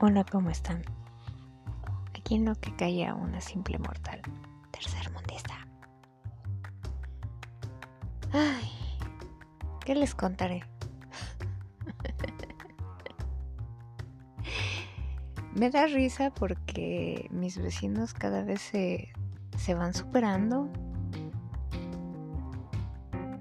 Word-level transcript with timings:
Hola, 0.00 0.22
¿cómo 0.22 0.48
están? 0.48 0.84
Aquí 2.16 2.36
en 2.36 2.44
lo 2.44 2.54
que 2.54 2.72
calla 2.76 3.16
una 3.16 3.40
simple 3.40 3.80
mortal, 3.80 4.22
tercer 4.70 5.10
mundista. 5.12 5.66
Ay, 8.32 8.70
¿qué 9.84 9.96
les 9.96 10.14
contaré? 10.14 10.62
Me 15.56 15.68
da 15.68 15.86
risa 15.86 16.30
porque 16.30 17.26
mis 17.32 17.58
vecinos 17.58 18.14
cada 18.14 18.44
vez 18.44 18.60
se, 18.60 19.08
se 19.56 19.74
van 19.74 19.94
superando. 19.94 20.68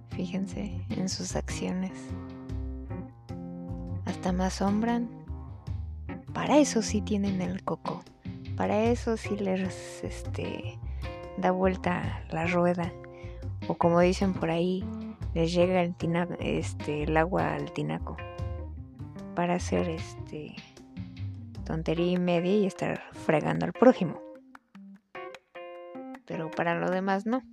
Fíjense 0.09 0.83
en 0.89 1.07
sus 1.07 1.35
acciones. 1.35 1.91
Hasta 4.05 4.31
me 4.31 4.45
asombran 4.45 5.16
para 6.33 6.57
eso 6.57 6.81
sí 6.81 7.01
tienen 7.01 7.41
el 7.41 7.63
coco. 7.63 8.03
Para 8.55 8.83
eso 8.85 9.17
sí 9.17 9.37
les 9.37 10.03
este, 10.03 10.79
da 11.37 11.51
vuelta 11.51 12.23
la 12.31 12.47
rueda. 12.47 12.91
O 13.67 13.75
como 13.75 13.99
dicen 13.99 14.33
por 14.33 14.49
ahí, 14.49 14.83
les 15.33 15.53
llega 15.53 15.81
el, 15.81 15.95
este, 16.39 17.03
el 17.03 17.15
agua 17.17 17.53
al 17.53 17.71
tinaco. 17.71 18.17
Para 19.35 19.55
hacer 19.55 19.89
este 19.89 20.55
tontería 21.63 22.13
y 22.13 22.17
media 22.17 22.55
y 22.55 22.65
estar 22.65 23.03
fregando 23.11 23.65
al 23.65 23.73
prójimo. 23.73 24.21
Pero 26.25 26.49
para 26.49 26.75
lo 26.75 26.89
demás 26.89 27.25
no. 27.25 27.43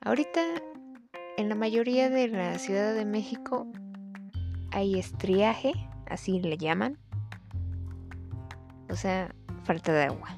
Ahorita 0.00 0.40
en 1.38 1.48
la 1.48 1.54
mayoría 1.54 2.10
de 2.10 2.28
la 2.28 2.58
Ciudad 2.58 2.94
de 2.94 3.04
México 3.04 3.66
hay 4.70 4.98
estriaje 4.98 5.72
así 6.06 6.40
le 6.40 6.56
llaman. 6.56 6.98
O 8.90 8.96
sea, 8.96 9.34
falta 9.64 9.92
de 9.92 10.04
agua. 10.04 10.28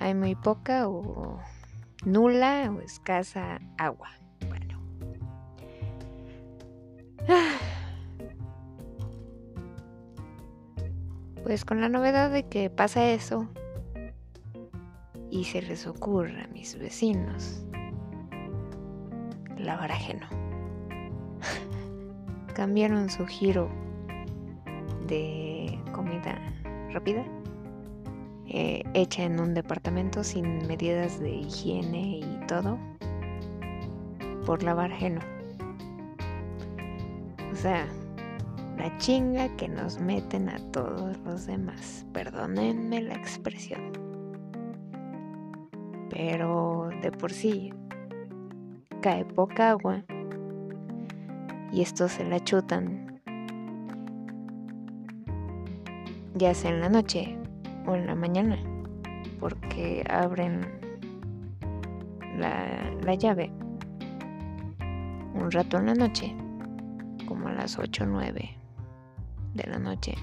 Hay 0.00 0.14
muy 0.14 0.34
poca 0.34 0.88
o 0.88 1.38
nula 2.04 2.70
o 2.70 2.80
escasa 2.80 3.58
agua. 3.78 4.10
Bueno. 4.48 4.80
Pues 11.44 11.64
con 11.64 11.80
la 11.80 11.88
novedad 11.88 12.30
de 12.30 12.46
que 12.46 12.68
pasa 12.68 13.08
eso 13.08 13.48
y 15.30 15.44
se 15.44 15.62
les 15.62 15.86
ocurre 15.86 16.42
a 16.42 16.46
mis 16.48 16.78
vecinos 16.78 17.64
lavar 19.56 19.92
ajeno 19.92 20.26
cambiaron 22.58 23.08
su 23.08 23.24
giro 23.24 23.68
de 25.06 25.78
comida 25.92 26.36
rápida 26.92 27.24
eh, 28.48 28.82
hecha 28.94 29.22
en 29.22 29.38
un 29.38 29.54
departamento 29.54 30.24
sin 30.24 30.66
medidas 30.66 31.20
de 31.20 31.30
higiene 31.36 32.18
y 32.18 32.40
todo 32.48 32.76
por 34.44 34.64
lavar 34.64 34.90
ajeno. 34.90 35.20
O 37.52 37.54
sea, 37.54 37.86
la 38.76 38.98
chinga 38.98 39.54
que 39.56 39.68
nos 39.68 40.00
meten 40.00 40.48
a 40.48 40.58
todos 40.72 41.16
los 41.18 41.46
demás. 41.46 42.04
Perdónenme 42.12 43.02
la 43.02 43.14
expresión. 43.14 43.92
Pero 46.10 46.90
de 47.02 47.12
por 47.12 47.32
sí 47.32 47.72
cae 49.00 49.24
poca 49.24 49.70
agua 49.70 50.02
y 51.72 51.82
estos 51.82 52.12
se 52.12 52.24
la 52.24 52.40
chutan. 52.40 53.20
Ya 56.34 56.54
sea 56.54 56.70
en 56.70 56.80
la 56.80 56.88
noche 56.88 57.36
o 57.86 57.94
en 57.94 58.06
la 58.06 58.14
mañana 58.14 58.58
porque 59.40 60.04
abren 60.08 60.60
la, 62.36 62.90
la 63.02 63.14
llave 63.14 63.52
un 65.34 65.50
rato 65.50 65.78
en 65.78 65.86
la 65.86 65.94
noche 65.94 66.34
como 67.26 67.48
a 67.48 67.52
las 67.52 67.78
8 67.78 68.04
o 68.04 68.06
9 68.06 68.56
de 69.54 69.64
la 69.64 69.78
noche 69.78 70.14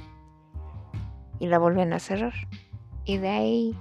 y 1.39 1.47
la 1.47 1.59
vuelven 1.59 1.93
a 1.93 1.99
cerrar. 1.99 2.33
Y 3.05 3.17
de 3.17 3.29
ahí 3.29 3.79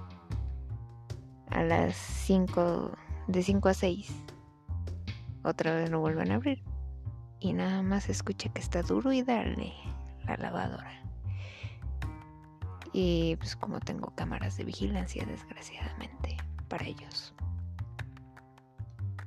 a 1.50 1.62
las 1.62 1.96
5 1.96 2.92
de 3.28 3.42
5 3.42 3.68
a 3.68 3.74
6 3.74 4.24
otra 5.44 5.74
vez 5.74 5.90
lo 5.90 6.00
vuelven 6.00 6.32
a 6.32 6.36
abrir 6.36 6.73
y 7.44 7.52
nada 7.52 7.82
más 7.82 8.08
escucha 8.08 8.48
que 8.48 8.60
está 8.60 8.80
duro 8.80 9.12
y 9.12 9.22
darle 9.22 9.74
la 10.26 10.38
lavadora. 10.38 11.02
Y 12.94 13.36
pues 13.36 13.54
como 13.54 13.80
tengo 13.80 14.14
cámaras 14.14 14.56
de 14.56 14.64
vigilancia 14.64 15.26
desgraciadamente 15.26 16.38
para 16.68 16.86
ellos. 16.86 17.34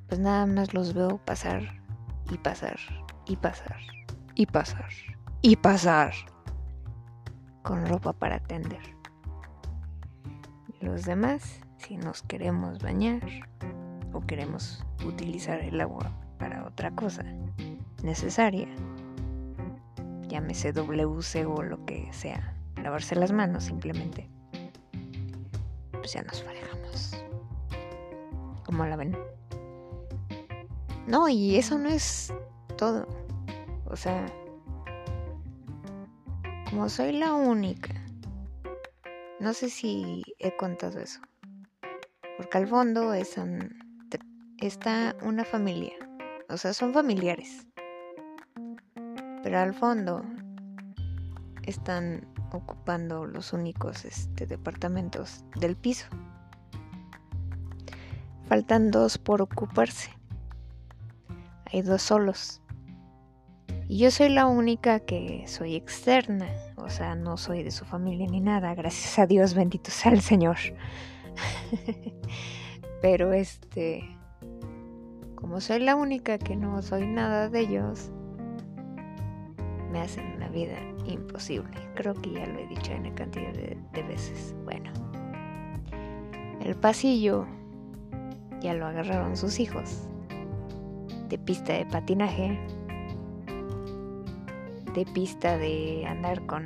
Pues 0.08 0.20
nada 0.20 0.48
más 0.48 0.74
los 0.74 0.96
veo 0.96 1.20
pasar 1.26 1.62
y 2.32 2.40
pasar 2.40 2.80
y 3.28 3.36
pasar 3.36 3.78
y 4.34 4.48
pasar 4.48 4.90
y 5.44 5.56
pasar 5.56 6.14
con 7.62 7.86
ropa 7.86 8.14
para 8.14 8.40
tender. 8.40 8.96
Los 10.82 11.06
demás, 11.06 11.60
si 11.78 11.98
nos 11.98 12.24
queremos 12.24 12.80
bañar 12.80 13.22
o 14.12 14.22
queremos 14.22 14.84
utilizar 15.06 15.60
el 15.60 15.80
agua 15.80 16.12
para 16.40 16.66
otra 16.66 16.90
cosa, 16.92 17.24
necesaria. 18.04 18.68
Llámese 20.28 20.74
WC 20.74 21.46
o 21.46 21.62
lo 21.62 21.86
que 21.86 22.08
sea. 22.12 22.56
Lavarse 22.82 23.16
las 23.16 23.32
manos 23.32 23.64
simplemente. 23.66 24.30
Pues 25.92 26.14
ya 26.14 26.22
nos 26.24 26.44
farejamos. 26.44 27.16
¿Cómo 28.66 28.86
la 28.86 28.96
ven? 28.96 29.18
No, 31.08 31.30
y 31.30 31.56
eso 31.56 31.78
no 31.78 31.90
es 31.90 32.34
todo. 32.78 33.08
O 33.86 33.96
sea, 33.96 34.26
como 36.70 36.90
soy 36.90 37.14
la 37.14 37.34
única, 37.34 37.94
no 39.40 39.54
sé 39.54 39.70
si 39.70 40.24
he 40.40 40.56
contado 40.58 41.00
eso. 41.00 41.22
Porque 42.36 42.58
al 42.58 42.68
fondo 42.68 43.14
es 43.14 43.36
está 44.60 45.16
una 45.24 45.46
familia. 45.46 45.94
O 46.50 46.58
sea, 46.58 46.74
son 46.74 46.94
familiares 46.94 47.68
pero 49.48 49.60
al 49.60 49.74
fondo 49.74 50.26
están 51.64 52.28
ocupando 52.52 53.26
los 53.26 53.54
únicos 53.54 54.04
este, 54.04 54.46
departamentos 54.46 55.46
del 55.56 55.78
piso. 55.78 56.06
Faltan 58.50 58.92
dos 58.92 59.18
por 59.18 59.42
ocuparse. 59.42 60.12
Hay 61.72 61.82
dos 61.82 62.02
solos. 62.02 62.62
Y 63.88 64.00
yo 64.00 64.12
soy 64.12 64.28
la 64.28 64.48
única 64.48 65.00
que 65.00 65.46
soy 65.48 65.76
externa. 65.76 66.50
O 66.76 66.90
sea, 66.90 67.16
no 67.16 67.38
soy 67.38 67.64
de 67.64 67.72
su 67.72 67.86
familia 67.86 68.28
ni 68.30 68.42
nada. 68.42 68.76
Gracias 68.76 69.18
a 69.18 69.28
Dios, 69.28 69.54
bendito 69.54 69.92
sea 69.92 70.12
el 70.12 70.20
Señor. 70.20 70.58
Pero 73.02 73.32
este... 73.32 74.04
Como 75.36 75.62
soy 75.62 75.80
la 75.80 75.96
única 75.96 76.38
que 76.38 76.58
no 76.58 76.82
soy 76.82 77.08
nada 77.08 77.48
de 77.48 77.62
ellos, 77.62 78.12
hacen 79.98 80.40
la 80.40 80.50
vida 80.50 80.78
imposible. 81.06 81.70
Creo 81.96 82.14
que 82.14 82.32
ya 82.32 82.46
lo 82.46 82.60
he 82.60 82.68
dicho 82.68 82.92
en 82.92 83.14
cantidad 83.14 83.54
de, 83.54 83.78
de 83.94 84.04
veces. 84.04 84.56
Bueno, 84.64 84.92
el 86.64 86.76
pasillo 86.76 87.46
ya 88.62 88.74
lo 88.74 88.86
agarraron 88.86 89.38
sus 89.38 89.60
hijos. 89.60 90.08
De 91.30 91.38
pista 91.38 91.74
de 91.74 91.86
patinaje, 91.86 92.60
de 94.94 95.06
pista 95.14 95.58
de 95.58 96.06
andar 96.08 96.46
con 96.46 96.66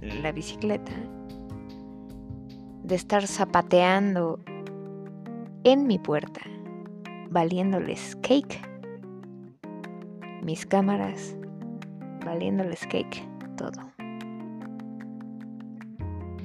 la 0.00 0.32
bicicleta, 0.32 0.92
de 2.82 2.94
estar 2.94 3.26
zapateando 3.26 4.40
en 5.64 5.86
mi 5.86 5.98
puerta, 5.98 6.40
valiéndoles 7.30 8.16
cake 8.16 8.71
mis 10.42 10.66
cámaras, 10.66 11.36
valiéndoles 12.24 12.86
cake, 12.86 13.26
todo. 13.56 13.92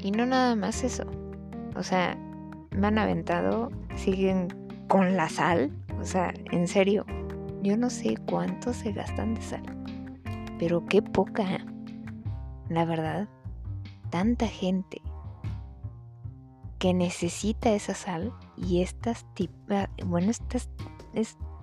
Y 0.02 0.12
no 0.12 0.26
nada 0.26 0.56
más 0.56 0.84
eso. 0.84 1.04
O 1.76 1.84
sea, 1.84 2.18
me 2.72 2.88
han 2.88 2.98
aventado, 2.98 3.72
siguen 3.96 4.48
con 4.88 5.18
la 5.18 5.30
sal. 5.30 5.72
O 6.00 6.06
sea, 6.06 6.34
en 6.52 6.68
serio, 6.68 7.06
yo 7.64 7.76
no 7.76 7.90
sé 7.90 8.16
cuánto 8.30 8.74
se 8.74 8.92
gastan 8.92 9.34
de 9.34 9.42
sal. 9.42 9.64
Pero 10.60 10.86
qué 10.86 11.02
poca. 11.02 11.66
La 12.70 12.86
verdad, 12.86 13.28
tanta 14.10 14.48
gente 14.48 15.02
que 16.80 16.94
necesita 16.94 17.72
esa 17.72 17.96
sal 17.96 18.34
y 18.56 18.82
estas 18.82 19.26
bueno, 20.06 20.30
estas, 20.32 20.70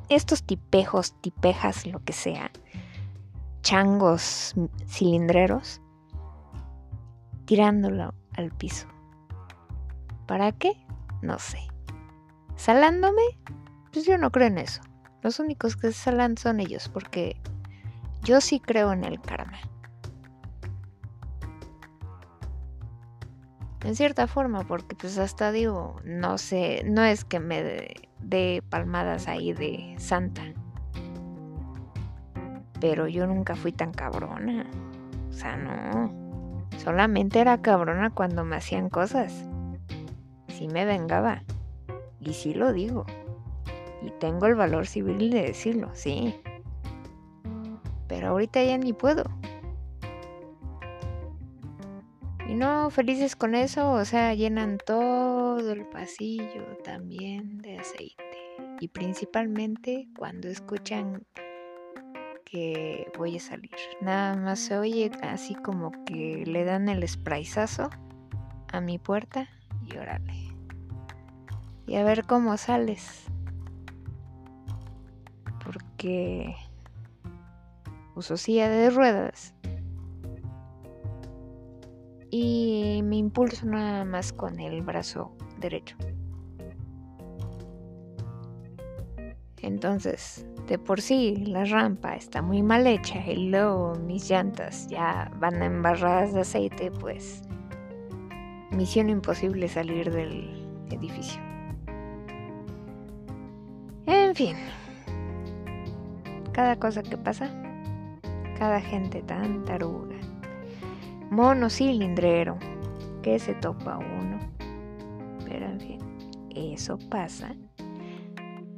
estos 0.09 0.43
tipejos, 0.43 1.15
tipejas, 1.21 1.87
lo 1.87 2.03
que 2.05 2.13
sea, 2.13 2.51
changos 3.63 4.55
cilindreros 4.87 5.81
tirándolo 7.47 8.15
al 8.37 8.51
piso. 8.51 8.87
¿Para 10.27 10.53
qué? 10.53 10.73
No 11.23 11.39
sé. 11.39 11.59
¿Salándome? 12.57 13.23
Pues 13.93 14.07
yo 14.07 14.19
no 14.19 14.31
creo 14.31 14.49
en 14.49 14.59
eso. 14.59 14.81
Los 15.23 15.39
únicos 15.39 15.77
que 15.77 15.89
se 15.89 15.95
salan 15.95 16.37
son 16.37 16.61
ellos, 16.61 16.89
porque 16.89 17.41
yo 18.23 18.41
sí 18.41 18.61
creo 18.61 18.93
en 18.93 19.05
el 19.05 19.21
karma. 19.21 19.59
En 23.85 23.95
cierta 23.95 24.27
forma, 24.27 24.63
porque 24.65 24.97
pues 24.97 25.19
hasta 25.19 25.53
digo, 25.53 26.01
no 26.05 26.39
sé, 26.39 26.83
no 26.87 27.05
es 27.05 27.27
que 27.27 27.39
me 27.39 27.95
dé 28.19 28.63
palmadas 28.71 29.29
ahí 29.29 29.53
de 29.53 29.95
santa. 29.99 30.43
Pero 32.81 33.09
yo 33.09 33.27
nunca 33.27 33.55
fui 33.55 33.73
tan 33.73 33.93
cabrona. 33.93 34.67
O 35.29 35.33
sea, 35.33 35.57
no. 35.57 36.25
Solamente 36.79 37.41
era 37.41 37.61
cabrona 37.61 38.09
cuando 38.09 38.45
me 38.45 38.57
hacían 38.57 38.89
cosas. 38.89 39.45
Sí 40.49 40.67
me 40.69 40.87
vengaba. 40.87 41.43
Y 42.21 42.33
sí 42.33 42.55
lo 42.55 42.73
digo. 42.73 43.05
Y 44.01 44.11
tengo 44.13 44.47
el 44.47 44.55
valor 44.55 44.87
civil 44.87 45.31
de 45.31 45.43
decirlo, 45.43 45.91
sí. 45.93 46.35
Pero 48.09 48.29
ahorita 48.29 48.63
ya 48.63 48.79
ni 48.79 48.95
puedo. 48.95 49.25
No, 52.55 52.89
felices 52.91 53.35
con 53.35 53.57
eso, 53.57 53.91
o 53.91 54.05
sea, 54.05 54.33
llenan 54.33 54.79
todo 54.79 55.73
el 55.73 55.87
pasillo 55.87 56.79
también 56.85 57.59
de 57.59 57.81
aceite. 57.81 58.39
Y 58.79 58.87
principalmente 58.89 60.09
cuando 60.17 60.47
escuchan 60.47 61.27
que 62.45 63.11
voy 63.19 63.39
a 63.39 63.41
salir. 63.41 63.73
Nada 64.01 64.37
más 64.37 64.61
se 64.61 64.79
oye 64.79 65.11
así 65.23 65.57
como 65.57 65.91
que 66.05 66.45
le 66.47 66.65
dan 66.65 66.89
el 66.89 67.07
sprayzazo 67.09 67.91
a 68.73 68.81
mi 68.81 68.99
puerta 68.99 69.49
y 69.83 69.97
órale. 69.97 70.55
Y 71.89 71.97
a 71.97 72.05
ver 72.05 72.25
cómo 72.25 72.57
sales. 72.57 73.25
Porque 75.65 76.55
uso 78.15 78.37
silla 78.37 78.69
de 78.69 78.91
ruedas. 78.91 79.54
Y 82.37 83.01
me 83.05 83.19
impulso 83.19 83.65
nada 83.65 84.05
más 84.05 84.33
con 84.33 84.59
el 84.59 84.83
brazo 84.83 85.37
derecho. 85.61 85.97
Entonces, 89.63 90.45
de 90.67 90.77
por 90.81 91.01
sí 91.01 91.45
la 91.47 91.65
rampa 91.65 92.17
está 92.17 92.43
muy 92.43 92.61
mal 92.61 92.89
hecha 92.89 93.25
y 93.25 93.51
luego 93.51 93.95
mis 94.05 94.29
llantas 94.29 94.89
ya 94.89 95.31
van 95.39 95.63
embarradas 95.63 96.35
de 96.35 96.41
aceite, 96.41 96.91
pues 96.91 97.45
misión 98.73 99.11
imposible 99.11 99.69
salir 99.69 100.11
del 100.11 100.67
edificio. 100.91 101.41
En 104.07 104.35
fin, 104.35 104.57
cada 106.51 106.75
cosa 106.81 107.01
que 107.05 107.17
pasa, 107.17 107.49
cada 108.59 108.81
gente 108.81 109.23
tan 109.23 109.65
taruga, 109.65 110.14
mono 111.35 111.69
cilindrero, 111.69 112.59
que 113.23 113.39
se 113.39 113.55
topa 113.55 113.99
uno. 113.99 114.39
Pero 115.45 115.67
en 115.67 115.81
fin, 115.81 115.99
eso 116.55 116.99
pasa 117.11 117.55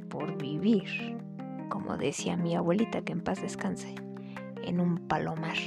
por 0.09 0.37
vivir 0.37 1.17
como 1.69 1.97
decía 1.97 2.35
mi 2.37 2.55
abuelita, 2.55 3.01
que 3.01 3.13
en 3.13 3.21
paz 3.21 3.41
descanse, 3.41 3.93
en 4.63 4.79
un 4.79 4.97
palomar. 5.07 5.57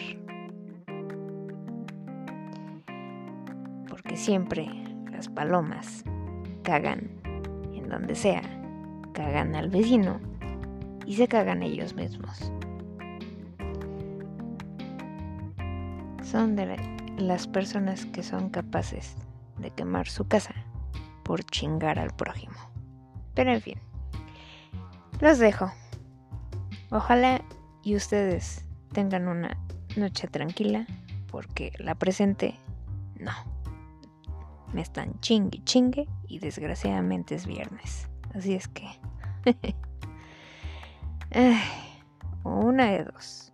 Porque 3.88 4.16
siempre 4.16 4.68
las 5.10 5.28
palomas 5.28 6.04
cagan 6.62 7.10
en 7.74 7.88
donde 7.88 8.14
sea, 8.14 8.42
cagan 9.12 9.54
al 9.54 9.70
vecino 9.70 10.20
y 11.06 11.14
se 11.14 11.28
cagan 11.28 11.62
ellos 11.62 11.94
mismos. 11.94 12.52
Son 16.30 16.54
de 16.54 16.76
las 17.18 17.48
personas 17.48 18.06
que 18.06 18.22
son 18.22 18.50
capaces 18.50 19.16
de 19.58 19.72
quemar 19.72 20.06
su 20.06 20.28
casa 20.28 20.54
por 21.24 21.42
chingar 21.42 21.98
al 21.98 22.14
prójimo. 22.14 22.54
Pero 23.34 23.52
en 23.52 23.60
fin, 23.60 23.80
los 25.20 25.40
dejo. 25.40 25.72
Ojalá 26.92 27.42
y 27.82 27.96
ustedes 27.96 28.64
tengan 28.92 29.26
una 29.26 29.58
noche 29.96 30.28
tranquila 30.28 30.86
porque 31.32 31.72
la 31.80 31.96
presente 31.96 32.54
no. 33.18 33.32
Me 34.72 34.82
están 34.82 35.18
chingue 35.18 35.64
chingue 35.64 36.06
y 36.28 36.38
desgraciadamente 36.38 37.34
es 37.34 37.44
viernes. 37.44 38.08
Así 38.36 38.54
es 38.54 38.68
que... 38.68 38.86
una 42.44 42.92
de 42.92 43.02
dos. 43.02 43.52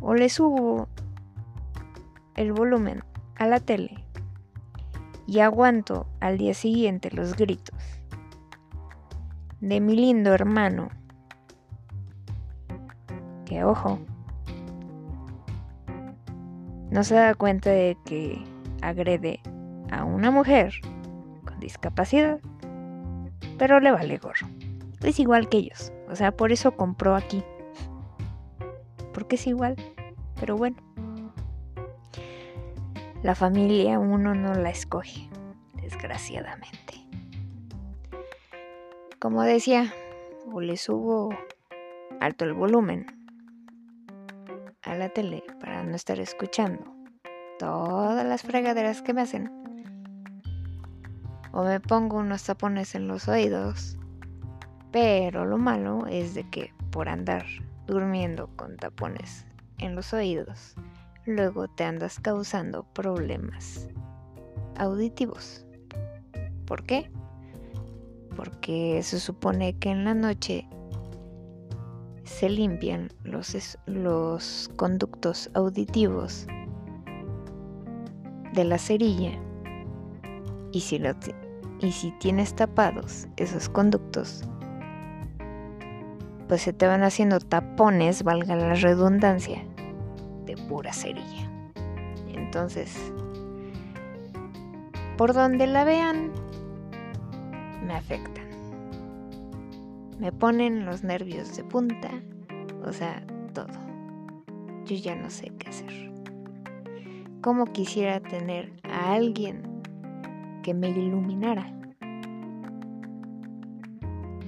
O 0.00 0.14
le 0.14 0.30
subo 0.30 0.88
el 2.38 2.52
volumen 2.52 3.02
a 3.36 3.46
la 3.46 3.58
tele 3.58 4.04
y 5.26 5.40
aguanto 5.40 6.06
al 6.20 6.38
día 6.38 6.54
siguiente 6.54 7.10
los 7.10 7.36
gritos 7.36 7.76
de 9.60 9.80
mi 9.80 9.96
lindo 9.96 10.32
hermano 10.32 10.88
que 13.44 13.64
ojo, 13.64 13.98
no 16.90 17.02
se 17.02 17.14
da 17.14 17.34
cuenta 17.34 17.70
de 17.70 17.96
que 18.04 18.44
agrede 18.82 19.40
a 19.90 20.04
una 20.04 20.30
mujer 20.30 20.74
con 21.44 21.58
discapacidad, 21.58 22.40
pero 23.56 23.80
le 23.80 23.90
vale 23.90 24.18
gorro. 24.18 24.46
Es 25.02 25.18
igual 25.18 25.48
que 25.48 25.58
ellos, 25.58 25.92
o 26.10 26.14
sea, 26.14 26.32
por 26.32 26.52
eso 26.52 26.72
compró 26.72 27.16
aquí. 27.16 27.42
Porque 29.14 29.36
es 29.36 29.46
igual, 29.46 29.76
pero 30.38 30.56
bueno. 30.56 30.76
La 33.22 33.34
familia 33.34 33.98
uno 33.98 34.32
no 34.32 34.54
la 34.54 34.70
escoge, 34.70 35.28
desgraciadamente. 35.82 36.94
Como 39.18 39.42
decía, 39.42 39.92
o 40.52 40.60
le 40.60 40.76
subo 40.76 41.30
alto 42.20 42.44
el 42.44 42.52
volumen 42.52 43.06
a 44.82 44.94
la 44.94 45.08
tele 45.08 45.42
para 45.60 45.82
no 45.82 45.96
estar 45.96 46.20
escuchando 46.20 46.84
todas 47.58 48.24
las 48.24 48.42
fregaderas 48.42 49.02
que 49.02 49.12
me 49.12 49.22
hacen. 49.22 49.50
O 51.50 51.64
me 51.64 51.80
pongo 51.80 52.18
unos 52.18 52.44
tapones 52.44 52.94
en 52.94 53.08
los 53.08 53.26
oídos. 53.26 53.98
Pero 54.92 55.44
lo 55.44 55.58
malo 55.58 56.06
es 56.06 56.34
de 56.34 56.48
que 56.48 56.72
por 56.92 57.08
andar 57.08 57.44
durmiendo 57.88 58.48
con 58.54 58.76
tapones 58.76 59.44
en 59.78 59.96
los 59.96 60.12
oídos, 60.12 60.76
luego 61.28 61.68
te 61.68 61.84
andas 61.84 62.18
causando 62.18 62.84
problemas 62.94 63.88
auditivos. 64.76 65.66
¿Por 66.66 66.84
qué? 66.84 67.10
Porque 68.36 69.02
se 69.02 69.20
supone 69.20 69.78
que 69.78 69.90
en 69.90 70.04
la 70.04 70.14
noche 70.14 70.66
se 72.24 72.48
limpian 72.48 73.10
los, 73.24 73.78
los 73.86 74.70
conductos 74.76 75.50
auditivos 75.54 76.46
de 78.52 78.64
la 78.64 78.78
cerilla 78.78 79.32
y 80.72 80.80
si, 80.80 81.00
y 81.80 81.92
si 81.92 82.10
tienes 82.18 82.54
tapados 82.54 83.26
esos 83.36 83.68
conductos, 83.68 84.44
pues 86.48 86.62
se 86.62 86.72
te 86.72 86.86
van 86.86 87.02
haciendo 87.02 87.40
tapones, 87.40 88.22
valga 88.22 88.56
la 88.56 88.74
redundancia, 88.74 89.64
de 90.48 90.56
pura 90.56 90.92
cerilla. 90.92 91.48
Entonces, 92.34 93.12
por 95.16 95.32
donde 95.32 95.68
la 95.68 95.84
vean, 95.84 96.32
me 97.86 97.94
afecta 97.94 98.38
me 100.18 100.32
ponen 100.32 100.84
los 100.84 101.04
nervios 101.04 101.56
de 101.56 101.64
punta, 101.64 102.10
o 102.84 102.92
sea, 102.92 103.24
todo. 103.54 103.68
Yo 104.84 104.96
ya 104.96 105.14
no 105.14 105.30
sé 105.30 105.52
qué 105.58 105.68
hacer. 105.68 106.12
¿Cómo 107.40 107.66
quisiera 107.66 108.20
tener 108.20 108.72
a 108.82 109.12
alguien 109.12 109.62
que 110.62 110.74
me 110.74 110.90
iluminara? 110.90 111.72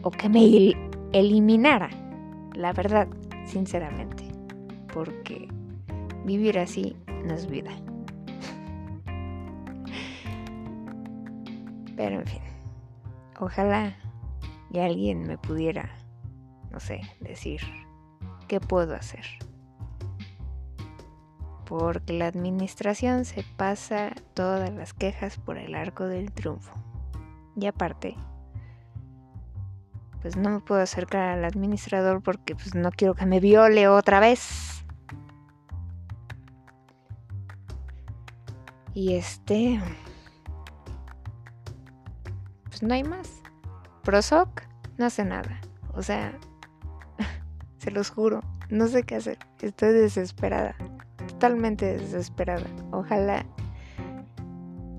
O 0.03 0.11
que 0.11 0.29
me 0.29 0.75
eliminara, 1.13 1.91
la 2.55 2.73
verdad, 2.73 3.07
sinceramente. 3.45 4.25
Porque 4.93 5.47
vivir 6.25 6.59
así 6.59 6.97
no 7.25 7.35
es 7.35 7.47
vida. 7.49 7.71
Pero 11.97 12.21
en 12.21 12.27
fin, 12.27 12.43
ojalá 13.39 13.97
y 14.71 14.79
alguien 14.79 15.23
me 15.23 15.37
pudiera, 15.37 15.91
no 16.71 16.81
sé, 16.81 17.03
decir 17.21 17.61
qué 18.49 18.61
puedo 18.61 18.95
hacer. 18.95 19.25
porque 21.71 22.15
la 22.15 22.27
administración 22.27 23.25
se 23.25 23.45
pasa 23.57 24.11
todas 24.35 24.73
las 24.73 24.93
quejas 24.93 25.39
por 25.39 25.57
el 25.57 25.77
arco 25.77 26.09
del 26.09 26.33
triunfo. 26.33 26.75
Y 27.55 27.67
aparte, 27.67 28.17
pues 30.21 30.37
no 30.37 30.51
me 30.51 30.59
puedo 30.59 30.81
acercar 30.81 31.29
al 31.29 31.45
administrador 31.45 32.23
porque 32.25 32.57
pues 32.57 32.75
no 32.75 32.91
quiero 32.91 33.15
que 33.15 33.25
me 33.25 33.39
viole 33.39 33.87
otra 33.87 34.19
vez. 34.19 34.70
Y 39.01 39.15
este... 39.15 39.81
Pues 42.65 42.83
no 42.83 42.93
hay 42.93 43.03
más. 43.03 43.41
Prosoc 44.03 44.61
no 44.99 45.07
hace 45.07 45.25
nada. 45.25 45.59
O 45.95 46.03
sea, 46.03 46.39
se 47.79 47.93
los 47.93 48.11
juro, 48.11 48.43
no 48.69 48.89
sé 48.89 49.05
qué 49.05 49.17
hacer. 49.17 49.39
Estoy 49.63 49.95
desesperada. 49.95 50.77
Totalmente 51.29 51.97
desesperada. 51.97 52.67
Ojalá 52.91 53.47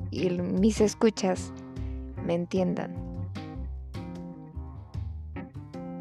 y 0.09 0.31
mis 0.31 0.81
escuchas 0.81 1.53
me 2.25 2.33
entiendan. 2.33 2.95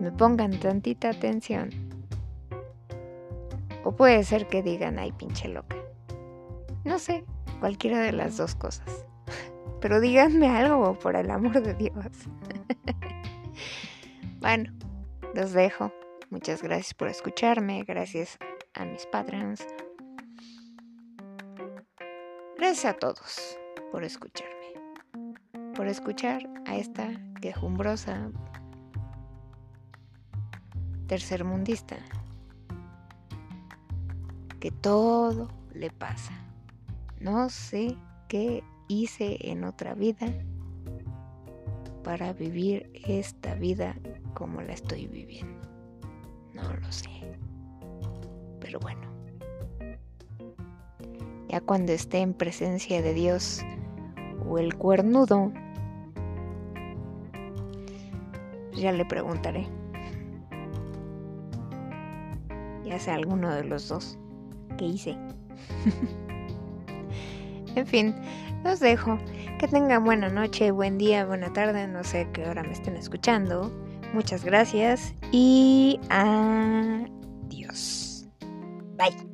Me 0.00 0.10
pongan 0.10 0.58
tantita 0.58 1.10
atención. 1.10 1.68
O 3.84 3.92
puede 3.92 4.24
ser 4.24 4.48
que 4.48 4.62
digan, 4.62 4.98
ay, 4.98 5.12
pinche 5.12 5.48
loca. 5.48 5.76
No 6.82 6.98
sé, 6.98 7.26
cualquiera 7.60 8.00
de 8.00 8.12
las 8.12 8.36
dos 8.36 8.54
cosas. 8.54 9.06
Pero 9.80 10.00
díganme 10.00 10.48
algo, 10.48 10.98
por 10.98 11.14
el 11.14 11.30
amor 11.30 11.62
de 11.62 11.74
Dios. 11.74 12.06
bueno, 14.40 14.72
los 15.34 15.52
dejo. 15.52 15.92
Muchas 16.30 16.62
gracias 16.62 16.94
por 16.94 17.08
escucharme. 17.08 17.84
Gracias 17.84 18.38
a 18.74 18.84
mis 18.84 19.06
patrons. 19.06 19.66
Gracias 22.56 22.84
a 22.84 22.94
todos 22.94 23.58
por 23.90 24.04
escucharme. 24.04 24.54
Por 25.74 25.86
escuchar 25.86 26.48
a 26.66 26.76
esta 26.76 27.08
quejumbrosa 27.40 28.30
tercermundista 31.06 31.96
que 34.60 34.70
todo 34.70 35.48
le 35.72 35.90
pasa. 35.90 36.39
No 37.20 37.50
sé 37.50 37.98
qué 38.28 38.64
hice 38.88 39.36
en 39.50 39.64
otra 39.64 39.92
vida 39.92 40.26
para 42.02 42.32
vivir 42.32 42.90
esta 43.06 43.54
vida 43.56 43.94
como 44.32 44.62
la 44.62 44.72
estoy 44.72 45.06
viviendo. 45.06 45.60
No 46.54 46.62
lo 46.62 46.90
sé. 46.90 47.10
Pero 48.58 48.80
bueno. 48.80 49.02
Ya 51.48 51.60
cuando 51.60 51.92
esté 51.92 52.20
en 52.20 52.32
presencia 52.32 53.02
de 53.02 53.12
Dios 53.12 53.60
o 54.48 54.56
el 54.58 54.74
cuernudo, 54.76 55.52
ya 58.72 58.92
le 58.92 59.04
preguntaré. 59.04 59.68
Ya 62.82 62.98
sea 62.98 63.14
alguno 63.14 63.54
de 63.54 63.64
los 63.64 63.88
dos. 63.88 64.18
¿Qué 64.78 64.86
hice? 64.86 65.18
en 67.76 67.86
fin, 67.86 68.14
los 68.64 68.80
dejo. 68.80 69.18
Que 69.58 69.68
tengan 69.68 70.04
buena 70.04 70.28
noche, 70.28 70.70
buen 70.70 70.96
día, 70.98 71.26
buena 71.26 71.52
tarde, 71.52 71.86
no 71.86 72.02
sé 72.02 72.26
qué 72.32 72.48
hora 72.48 72.62
me 72.62 72.72
estén 72.72 72.96
escuchando. 72.96 73.70
Muchas 74.14 74.44
gracias 74.44 75.14
y 75.32 76.00
adiós. 76.08 77.06
Bye. 78.96 79.29